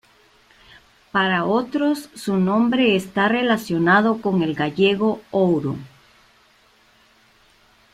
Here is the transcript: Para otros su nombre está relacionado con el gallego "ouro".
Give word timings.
Para 1.11 1.45
otros 1.45 2.09
su 2.15 2.37
nombre 2.37 2.95
está 2.95 3.27
relacionado 3.27 4.19
con 4.19 4.41
el 4.41 4.55
gallego 4.55 5.21
"ouro". 5.29 5.75